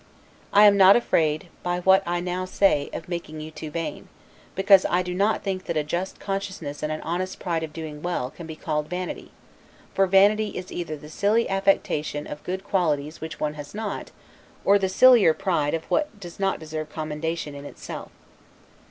[0.51, 4.09] I am not afraid, by what I now say, of making you too vain;
[4.55, 8.01] because I do not think that a just consciousness and an honest pride of doing
[8.01, 9.29] well, can be called vanity;
[9.93, 14.09] for vanity is either the silly affectation of good qualities which one has not,
[14.65, 18.09] or the sillier pride of what does not deserve commendation in itself.